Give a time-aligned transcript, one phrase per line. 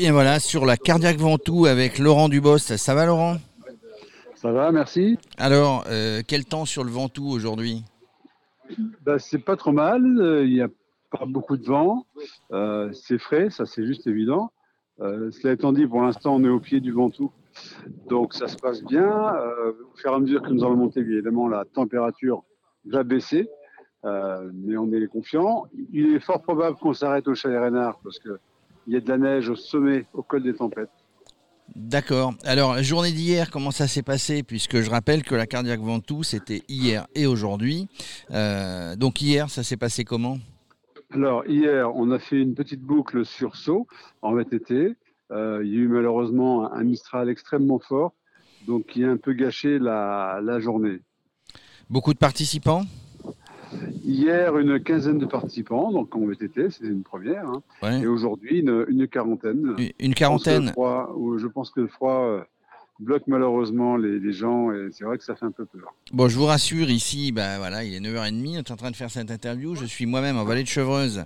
[0.00, 2.78] bien voilà, sur la cardiaque Ventoux avec Laurent Dubost.
[2.78, 3.36] Ça va Laurent?
[4.34, 5.18] Ça va, merci.
[5.36, 7.84] Alors, euh, quel temps sur le Ventoux aujourd'hui?
[9.04, 10.02] Bah, C'est pas trop mal,
[10.46, 10.68] il n'y a
[11.10, 12.06] pas beaucoup de vent,
[12.50, 14.50] euh, c'est frais, ça c'est juste évident.
[15.02, 17.30] Euh, cela étant dit, pour l'instant on est au pied du Ventoux,
[18.08, 19.06] donc ça se passe bien.
[19.06, 22.42] au fur et à mesure que nous allons monter, évidemment, la température
[22.86, 23.50] va baisser.
[24.02, 25.66] mais on est confiant.
[25.92, 28.40] Il est fort probable qu'on s'arrête au Chalet Renard parce que
[28.90, 30.90] il y a de la neige au sommet, au col des tempêtes.
[31.76, 32.34] D'accord.
[32.42, 34.42] Alors, la journée d'hier, comment ça s'est passé?
[34.42, 37.86] Puisque je rappelle que la cardiaque Ventoux, c'était hier et aujourd'hui.
[38.32, 40.38] Euh, donc, hier, ça s'est passé comment?
[41.12, 43.86] Alors, hier, on a fait une petite boucle sur saut
[44.22, 44.96] en VTT.
[45.30, 48.12] Euh, il y a eu malheureusement un Mistral extrêmement fort,
[48.66, 50.98] donc qui a un peu gâché la, la journée.
[51.88, 52.82] Beaucoup de participants?
[54.04, 57.46] Hier, une quinzaine de participants, donc en VTT, c'était une première.
[57.48, 58.00] Hein.
[58.02, 59.76] Et aujourd'hui, une, quarantaine.
[59.98, 62.44] Une quarantaine Je pense que le froid
[63.00, 65.94] bloque malheureusement les, gens et c'est vrai que ça fait un peu peur.
[66.12, 68.96] Bon, je vous rassure, ici, bah, voilà, il est 9h30, on est en train de
[68.96, 69.74] faire cette interview.
[69.74, 71.24] Je suis moi-même en Vallée de Chevreuse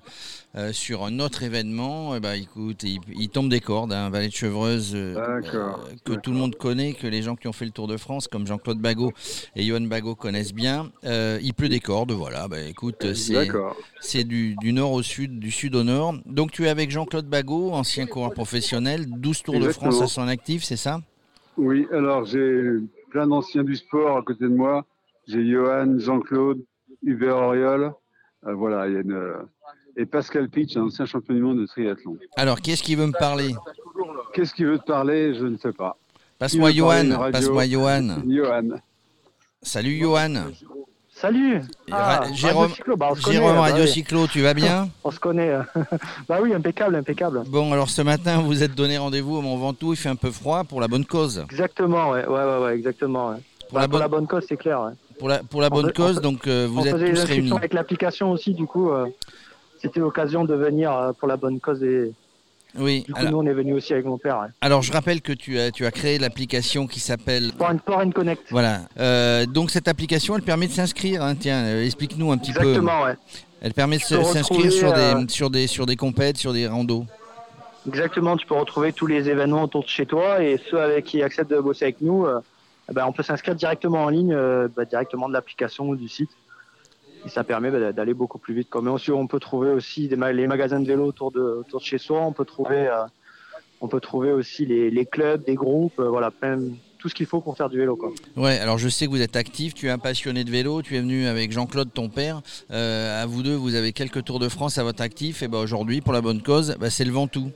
[0.56, 2.18] euh, sur un autre événement.
[2.20, 5.40] bah, écoute, il, tombe des cordes, hein, Vallée de Chevreuse euh,
[6.04, 8.28] que tout le monde connaît, que les gens qui ont fait le Tour de France,
[8.28, 9.12] comme Jean-Claude Bagot
[9.56, 10.90] et Johan Bagot connaissent bien.
[11.02, 12.48] il pleut des cordes, voilà.
[12.48, 13.04] Bah, écoute,
[14.00, 16.14] c'est du, du, nord au sud, du sud au nord.
[16.26, 20.28] Donc tu es avec Jean-Claude Bagot, ancien coureur professionnel, 12 Tours de France à son
[20.28, 21.00] actif, c'est ça?
[21.56, 22.78] Oui, alors j'ai
[23.10, 24.84] plein d'anciens du sport à côté de moi.
[25.26, 26.60] J'ai Johan, Jean-Claude,
[27.02, 27.92] Hubert Auriol.
[28.46, 29.38] Euh, voilà, il y a une, euh,
[29.96, 32.18] et Pascal Pitch, un ancien champion du monde de triathlon.
[32.36, 33.54] Alors, qui est-ce qui veut me parler?
[34.32, 35.34] Qu'est-ce qui veut te parler?
[35.34, 35.96] Je ne sais pas.
[36.38, 37.30] Passe-moi Johan.
[37.30, 38.22] Passe-moi Johan.
[38.26, 38.80] Johan.
[39.62, 40.50] Salut Johan.
[41.16, 41.60] Salut
[41.92, 45.52] ah, Jérôme, Radio bah, Jérôme Radio Cyclo, tu vas bien On se connaît.
[46.28, 47.44] bah oui, impeccable, impeccable.
[47.46, 50.32] Bon, alors ce matin, vous êtes donné rendez-vous au Mont Ventoux, il fait un peu
[50.32, 51.44] froid pour la bonne cause.
[51.50, 53.36] Exactement, ouais, ouais, ouais, exactement.
[53.68, 54.26] Pour, la, bah, bonne...
[54.26, 54.92] cause, c'est clair.
[55.18, 57.52] Pour la, pour la bonne cause, donc euh, vous êtes tous réunis.
[57.52, 59.06] avec l'application aussi, du coup, euh,
[59.80, 62.12] c'était l'occasion de venir euh, pour la bonne cause et
[62.78, 63.04] oui.
[63.06, 64.48] Du coup, nous, on est venu aussi avec mon père.
[64.60, 67.52] Alors, je rappelle que tu as, tu as créé l'application qui s'appelle
[67.86, 68.42] Foreign Connect.
[68.50, 68.82] Voilà.
[68.98, 71.22] Euh, donc, cette application, elle permet de s'inscrire.
[71.22, 71.34] Hein.
[71.34, 72.60] Tiens, euh, explique-nous un petit peu.
[72.60, 73.14] Exactement, ouais.
[73.60, 77.06] Elle permet de s'inscrire sur, des, euh, sur, des, sur des compètes, sur des randos.
[77.86, 78.36] Exactement.
[78.36, 81.50] Tu peux retrouver tous les événements autour de chez toi et ceux avec qui acceptent
[81.50, 82.26] de bosser avec nous,
[82.90, 84.36] eh ben, on peut s'inscrire directement en ligne,
[84.76, 86.30] bah, directement de l'application ou du site
[87.24, 88.74] et ça permet bah, d'aller beaucoup plus vite.
[88.74, 92.20] Aussi, on peut trouver aussi les magasins de vélo autour de, chez soi.
[92.20, 93.04] On peut trouver, euh,
[93.80, 96.30] on peut trouver aussi les, clubs, des groupes, euh, voilà,
[96.98, 97.98] tout ce qu'il faut pour faire du vélo.
[98.36, 100.96] Ouais, alors je sais que vous êtes actif, tu es un passionné de vélo, tu
[100.96, 102.40] es venu avec Jean-Claude, ton père.
[102.70, 105.42] Euh, à vous deux, vous avez quelques Tours de France à votre actif.
[105.42, 107.50] Et ben aujourd'hui, pour la bonne cause, bah, c'est le Ventoux.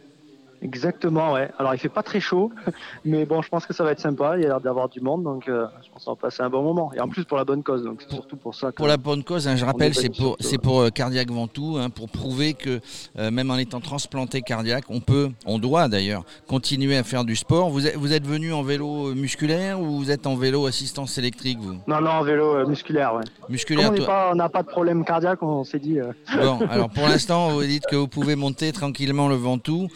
[0.60, 1.50] Exactement, ouais.
[1.58, 2.50] Alors il fait pas très chaud,
[3.04, 4.36] mais bon, je pense que ça va être sympa.
[4.36, 6.50] Il y a l'air d'avoir du monde, donc euh, je pense qu'on va passer un
[6.50, 6.92] bon moment.
[6.94, 8.72] Et en plus pour la bonne cause, donc c'est surtout pour ça.
[8.72, 11.90] pour la bonne cause, hein, je rappelle, c'est pour c'est pour euh, cardiaque Ventoux, hein,
[11.90, 12.80] pour prouver que
[13.18, 17.36] euh, même en étant transplanté cardiaque, on peut, on doit d'ailleurs continuer à faire du
[17.36, 17.70] sport.
[17.70, 21.58] Vous êtes vous êtes venu en vélo musculaire ou vous êtes en vélo assistance électrique,
[21.60, 21.76] vous?
[21.86, 23.24] Non, non, en vélo musculaire, ouais.
[23.48, 23.92] Musculaire.
[23.92, 25.98] on n'a pas, de problème cardiaque, on s'est dit.
[26.36, 29.88] Bon, alors pour l'instant, vous dites que vous pouvez monter tranquillement le Ventoux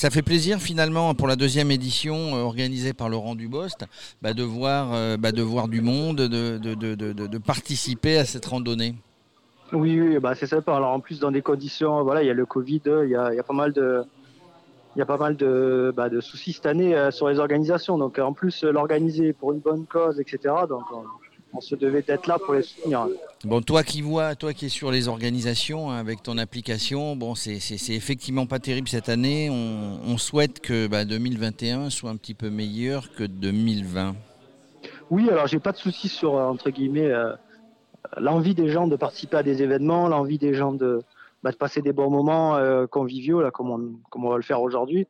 [0.00, 3.84] ça fait plaisir finalement pour la deuxième édition euh, organisée par Laurent Dubost
[4.22, 8.94] bah, de, voir, euh, bah, de voir du monde, de, de, participer à cette randonnée.
[9.74, 10.74] Oui, oui bah, c'est sympa.
[10.74, 13.42] Alors en plus dans des conditions, voilà, il y a le Covid, il y a,
[13.42, 14.02] pas mal de,
[14.96, 17.98] il y a pas mal de, bah, de soucis cette année euh, sur les organisations.
[17.98, 20.54] Donc en plus l'organiser pour une bonne cause, etc.
[20.66, 21.04] Donc on
[21.58, 23.08] se devait d'être là pour les soutenir.
[23.44, 27.34] Bon, toi qui vois, toi qui es sur les organisations hein, avec ton application, bon,
[27.34, 29.50] c'est effectivement pas terrible cette année.
[29.50, 34.14] On, souhaite que 2021 bah, soit un petit peu meilleur que 2020.
[35.10, 37.32] Oui, alors j'ai pas de soucis sur euh, entre guillemets euh,
[38.16, 41.02] l'envie des gens de participer à des événements, l'envie des gens de,
[41.42, 44.62] bah, passer des bons moments euh, conviviaux là, comme on, comme on va le faire
[44.62, 45.06] aujourd'hui.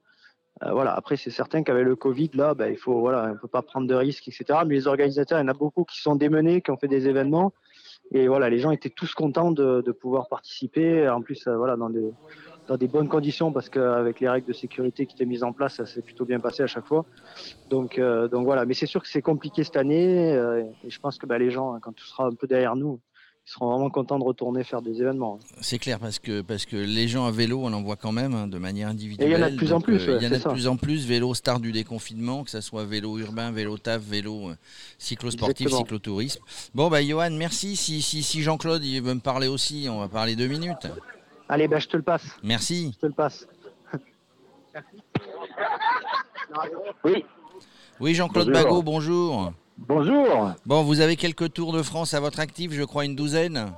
[0.63, 0.93] Euh, voilà.
[0.93, 3.87] Après, c'est certain qu'avec le Covid, là, ben, il faut, voilà, on peut pas prendre
[3.87, 4.61] de risques, etc.
[4.67, 7.09] Mais les organisateurs, il y en a beaucoup qui sont démenés, qui ont fait des
[7.09, 7.53] événements.
[8.13, 11.09] Et voilà, les gens étaient tous contents de, de pouvoir participer.
[11.09, 12.11] En plus, euh, voilà, dans des,
[12.67, 15.77] dans des bonnes conditions, parce qu'avec les règles de sécurité qui étaient mises en place,
[15.77, 17.07] ça s'est plutôt bien passé à chaque fois.
[17.71, 18.67] Donc, euh, donc voilà.
[18.67, 20.33] Mais c'est sûr que c'est compliqué cette année.
[20.85, 23.01] et je pense que ben, les gens, quand tout sera un peu derrière nous,
[23.51, 25.41] ils seront vraiment contents de retourner faire des événements.
[25.61, 28.33] C'est clair parce que parce que les gens à vélo, on en voit quand même
[28.33, 29.29] hein, de manière individuelle.
[29.29, 30.09] Et il y en a de plus en plus.
[30.09, 32.61] Euh, il y en a de plus en plus vélo star du déconfinement, que ce
[32.61, 34.57] soit vélo urbain, vélo taf, vélo euh,
[34.99, 36.41] cyclosportif, cyclotourisme.
[36.75, 37.75] Bon bah Johan, merci.
[37.75, 40.87] Si, si, si Jean-Claude il veut me parler aussi, on va parler deux minutes.
[41.49, 42.27] Allez, bah, je te le passe.
[42.45, 42.93] Merci.
[42.95, 43.49] Je te le passe.
[47.05, 47.25] Oui.
[47.99, 49.53] Oui, Jean-Claude Bagot, bonjour.
[49.89, 50.53] Bonjour.
[50.67, 53.73] Bon, vous avez quelques tours de France à votre actif, je crois une douzaine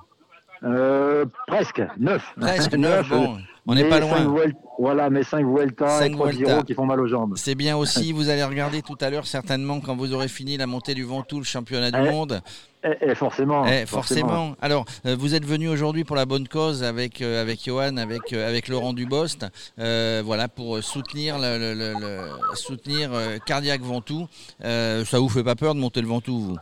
[0.64, 2.22] euh, Presque, neuf.
[2.40, 3.38] Presque neuf, bon.
[3.66, 4.34] On n'est pas loin.
[4.78, 7.34] voilà, mais 5 Vuelta et 3 Giro qui font mal aux jambes.
[7.36, 8.12] C'est bien aussi.
[8.12, 11.38] vous allez regarder tout à l'heure, certainement, quand vous aurez fini la montée du Ventoux,
[11.38, 12.40] le championnat du eh, monde.
[12.84, 17.22] Eh, eh, forcément, forcément, Alors, euh, vous êtes venu aujourd'hui pour la bonne cause avec,
[17.22, 23.10] euh, avec Johan, avec, euh, avec Laurent Dubost, voilà, pour soutenir, le, le, soutenir
[23.46, 24.26] Cardiac Ventoux.
[24.60, 26.56] ça vous fait pas peur de monter le Ventoux, vous?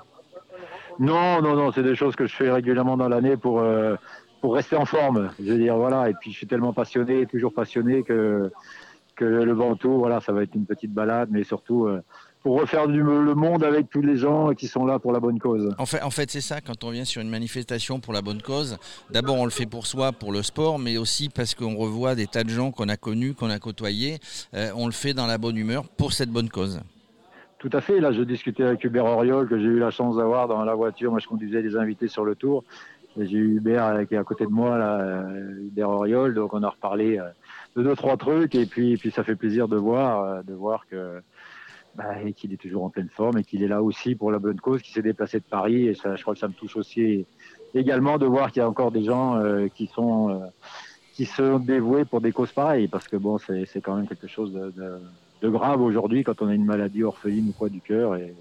[0.98, 3.62] Non, non, non, c'est des choses que je fais régulièrement dans l'année pour,
[4.40, 5.30] pour rester en forme.
[5.38, 6.08] Je veux dire, voilà.
[6.10, 8.50] Et puis, je suis tellement passionné, toujours passionné que,
[9.16, 12.02] que le Ventoux, voilà, ça va être une petite balade, mais surtout euh,
[12.42, 15.74] pour refaire le monde avec tous les gens qui sont là pour la bonne cause.
[15.78, 18.40] En fait, en fait c'est ça, quand on vient sur une manifestation pour la bonne
[18.40, 18.78] cause,
[19.10, 22.26] d'abord on le fait pour soi, pour le sport, mais aussi parce qu'on revoit des
[22.26, 24.20] tas de gens qu'on a connus, qu'on a côtoyés.
[24.54, 26.80] Euh, on le fait dans la bonne humeur pour cette bonne cause.
[27.60, 28.00] Tout à fait.
[28.00, 31.10] Là, je discutais avec Hubert Oriol, que j'ai eu la chance d'avoir dans la voiture.
[31.10, 32.64] Moi, je conduisais des invités sur le tour.
[33.18, 36.54] J'ai eu Hubert euh, qui est à côté de moi, là, euh, Hubert Oriol, donc
[36.54, 37.28] on a reparlé euh,
[37.76, 41.20] de deux trois trucs et puis puis ça fait plaisir de voir de voir que
[41.96, 44.60] bah, qu'il est toujours en pleine forme et qu'il est là aussi pour la bonne
[44.60, 47.26] cause, qu'il s'est déplacé de Paris et ça, je crois que ça me touche aussi
[47.74, 49.40] également de voir qu'il y a encore des gens
[49.74, 50.50] qui sont
[51.12, 54.28] qui sont dévoués pour des causes pareilles parce que bon c'est c'est quand même quelque
[54.28, 55.00] chose de, de,
[55.42, 58.34] de grave aujourd'hui quand on a une maladie orpheline ou quoi du cœur et,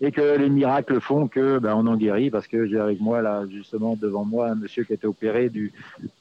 [0.00, 3.22] et que les miracles font que ben, on en guérit parce que j'ai avec moi
[3.22, 5.72] là justement devant moi un monsieur qui a été opéré du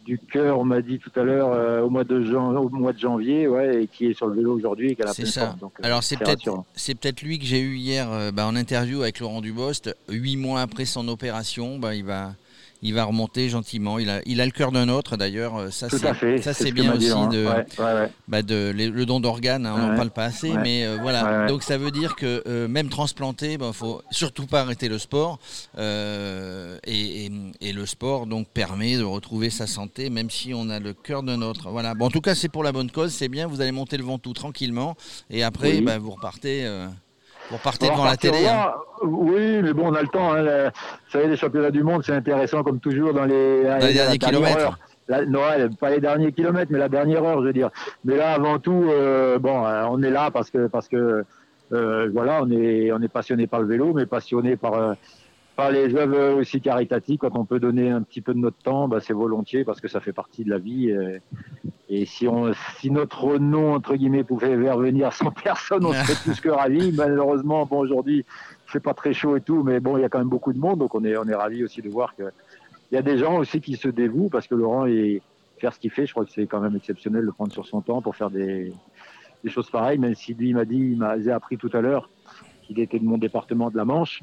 [0.05, 2.99] du cœur on m'a dit tout à l'heure euh, au mois de au mois de
[2.99, 5.55] janvier ouais et qui est sur le vélo aujourd'hui et qui a la C'est ça.
[5.61, 9.01] Euh, Alors c'est peut-être c'est peut-être lui que j'ai eu hier euh, ben, en interview
[9.01, 12.33] avec Laurent Dubost huit mois après son opération ben, il va
[12.83, 13.97] il va remonter gentiment.
[13.97, 15.55] Il a, il a le cœur d'un autre d'ailleurs.
[15.55, 17.47] Euh, ça, c'est, ça c'est bien aussi de,
[18.27, 19.65] bah, de le don d'organes.
[19.65, 21.47] Hein, on n'en parle pas assez, mais euh, voilà.
[21.47, 24.99] Donc ça veut dire que euh, même transplanté, il bah, faut surtout pas arrêter le
[24.99, 25.39] sport.
[25.77, 27.31] Et,
[27.61, 31.23] et, le sport donc permet de retrouver sa santé, même si on a le cœur
[31.23, 31.71] d'un autre.
[31.71, 31.95] Voilà.
[31.95, 33.13] Bon, en tout cas, c'est pour la bonne cause.
[33.13, 33.47] C'est bien.
[33.47, 34.95] Vous allez monter le Ventoux tranquillement,
[35.29, 36.69] et après, bah, vous repartez.
[37.49, 38.47] Pour partir devant la télé.
[38.47, 38.73] Hein.
[39.03, 40.33] Oui, mais bon, on a le temps.
[40.33, 40.69] Hein.
[40.69, 44.79] vous savez, les championnats du monde, c'est intéressant comme toujours dans les, derniers kilomètres.
[45.27, 45.41] non,
[45.79, 47.69] pas les derniers kilomètres, mais la dernière heure, je veux dire.
[48.05, 51.25] Mais là, avant tout, euh, bon, euh, on est là parce que parce que
[51.73, 54.95] euh, voilà, on est on est passionné par le vélo, mais passionné par
[55.55, 57.17] par les œuvres aussi caritatives.
[57.19, 59.87] Quand on peut donner un petit peu de notre temps, bah, c'est volontiers parce que
[59.87, 60.89] ça fait partie de la vie.
[60.89, 61.21] Et
[62.05, 66.49] si, on, si notre nom, entre guillemets, pouvait venir sans personne, on serait plus que
[66.49, 66.91] ravis.
[66.95, 68.25] Malheureusement, bon, aujourd'hui,
[68.71, 70.59] c'est pas très chaud et tout, mais bon, il y a quand même beaucoup de
[70.59, 72.31] monde, donc on est, on est ravis aussi de voir qu'il
[72.91, 75.21] y a des gens aussi qui se dévouent, parce que Laurent, est,
[75.59, 77.81] faire ce qu'il fait, je crois que c'est quand même exceptionnel de prendre sur son
[77.81, 78.73] temps pour faire des,
[79.43, 82.09] des choses pareilles, même si lui m'a dit, il m'a appris tout à l'heure
[82.63, 84.21] qu'il était de mon département de la Manche.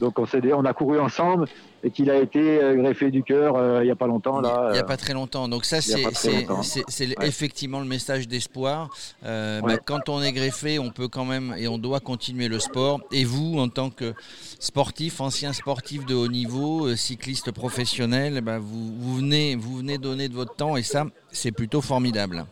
[0.00, 1.46] Donc on, on a couru ensemble
[1.82, 4.40] et qu'il a été euh, greffé du cœur euh, il n'y a pas longtemps.
[4.40, 5.48] Là, il n'y a, pas très longtemps.
[5.48, 8.90] Donc ça, c'est effectivement le message d'espoir.
[9.24, 12.58] Euh, bah, quand on est greffé, on peut quand même et on doit continuer le
[12.58, 13.00] sport.
[13.12, 14.14] Et vous, en tant que
[14.58, 20.28] sportif, ancien sportif de haut niveau, cycliste professionnel, bah, vous, vous, venez, vous venez donner
[20.28, 22.46] de votre temps et ça, c'est plutôt formidable.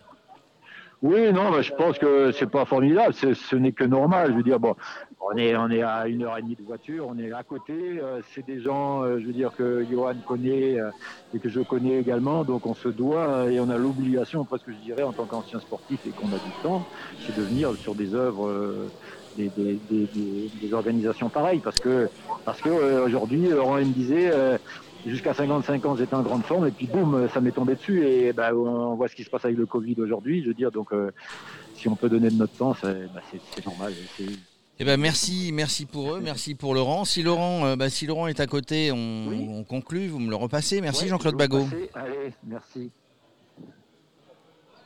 [1.03, 4.31] Oui, non, je pense que c'est pas formidable, ce n'est que normal.
[4.31, 4.75] Je veux dire, bon,
[5.27, 7.73] on est, on est à une heure et demie de voiture, on est à côté.
[7.73, 10.91] Euh, c'est des gens, euh, je veux dire, que Johan connaît euh,
[11.35, 12.45] et que je connais également.
[12.45, 16.01] Donc on se doit et on a l'obligation, presque je dirais, en tant qu'ancien sportif
[16.07, 16.87] et qu'on a du temps,
[17.21, 18.75] c'est de venir sur des œuvres,
[19.37, 21.61] des, des, des, organisations pareilles.
[21.61, 22.09] Parce que,
[22.45, 24.31] parce que aujourd'hui, Laurent me disait,
[25.07, 28.07] jusqu'à 55 ans, j'étais en grande forme et puis boum, ça m'est tombé dessus.
[28.07, 30.43] Et ben, on voit ce qui se passe avec le Covid aujourd'hui.
[30.43, 30.91] Je veux dire, donc
[31.77, 33.23] si on peut donner de notre temps, c'est bah,
[33.65, 33.95] normal.
[34.81, 37.05] Eh ben merci, merci pour eux, merci pour Laurent.
[37.05, 40.81] Si Laurent, euh, bah, si Laurent est à côté, on, conclut, vous me le repassez.
[40.81, 41.69] Merci Jean-Claude Bagot.
[41.95, 42.91] Allez, merci.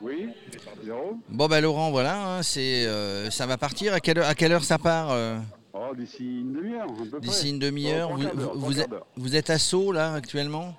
[0.01, 0.29] Oui,
[1.27, 3.93] Bon bah Laurent, voilà, hein, c'est, euh, ça va partir.
[3.93, 5.37] À quelle heure, à quelle heure ça part euh
[5.73, 6.87] oh, D'ici une demi-heure.
[7.19, 8.15] D'ici une demi-heure.
[8.55, 8.73] Vous,
[9.17, 10.75] vous êtes à Sceaux là actuellement?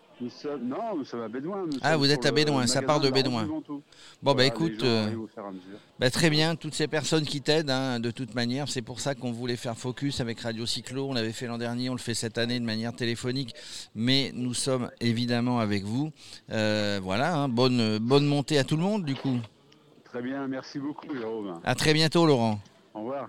[0.62, 1.66] Non, nous sommes à Bédouin.
[1.82, 3.48] ah, vous êtes à Bédouin, ça part de Bédouin.
[4.22, 5.10] Bon, bah écoute, euh,
[5.98, 9.14] bah, très bien, toutes ces personnes qui t'aident, hein, de toute manière, c'est pour ça
[9.14, 11.08] qu'on voulait faire focus avec Radio Cyclo.
[11.08, 13.54] On l'avait fait l'an dernier, on le fait cette année de manière téléphonique,
[13.94, 16.10] mais nous sommes évidemment avec vous.
[16.50, 19.38] Euh, voilà, hein, bonne, bonne montée à tout le monde, du coup.
[20.04, 21.60] Très bien, merci beaucoup, Jérôme.
[21.64, 22.58] À très bientôt, Laurent.
[22.94, 23.28] Au revoir.